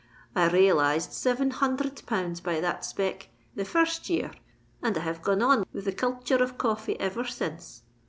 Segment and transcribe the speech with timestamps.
[0.35, 4.31] I rayalized seven hunthred pounds by that spec the first year;
[4.81, 7.83] and I have gone on with the culthure of coffee ever since."